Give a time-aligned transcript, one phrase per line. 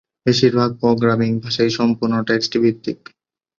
[0.25, 2.99] বেশির ভাগ প্রোগ্রামিং ভাষাই সম্পূর্ণ টেক্সট-ভিত্তিক।